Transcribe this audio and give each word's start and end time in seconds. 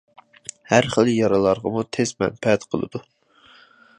ھەر 0.71 0.87
خىل 0.93 1.11
يارىلارغىمۇ 1.15 1.85
تېز 1.97 2.13
مەنپەئەت 2.23 2.67
قىلىدۇ. 2.71 3.05